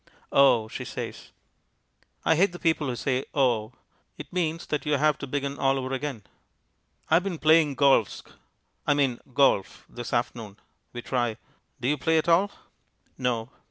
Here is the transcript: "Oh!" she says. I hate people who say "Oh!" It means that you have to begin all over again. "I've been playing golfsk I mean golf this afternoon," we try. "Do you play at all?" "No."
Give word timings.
"Oh!" 0.31 0.67
she 0.67 0.83
says. 0.83 1.31
I 2.25 2.33
hate 2.35 2.59
people 2.59 2.87
who 2.87 2.95
say 2.95 3.23
"Oh!" 3.35 3.73
It 4.17 4.33
means 4.33 4.65
that 4.65 4.83
you 4.83 4.93
have 4.93 5.19
to 5.19 5.27
begin 5.27 5.59
all 5.59 5.77
over 5.77 5.93
again. 5.93 6.23
"I've 7.11 7.23
been 7.23 7.37
playing 7.37 7.75
golfsk 7.75 8.31
I 8.87 8.95
mean 8.95 9.19
golf 9.35 9.85
this 9.87 10.11
afternoon," 10.11 10.57
we 10.91 11.03
try. 11.03 11.37
"Do 11.79 11.87
you 11.87 11.99
play 11.99 12.17
at 12.17 12.27
all?" 12.27 12.49
"No." 13.15 13.51